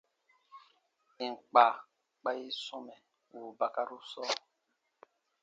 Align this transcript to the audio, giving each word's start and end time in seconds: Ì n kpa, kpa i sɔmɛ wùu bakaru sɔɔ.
Ì 1.23 1.25
n 1.31 1.33
kpa, 1.47 1.65
kpa 2.19 2.31
i 2.43 2.45
sɔmɛ 2.63 2.95
wùu 3.33 3.49
bakaru 3.59 3.97
sɔɔ. 4.11 4.31